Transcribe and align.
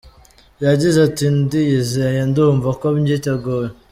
Yagize 0.65 0.97
ati 1.07 1.25
:”Ndiyizeye, 1.37 2.21
ndumva 2.29 2.69
ko 2.79 2.85
mbyiteguye. 2.95 3.69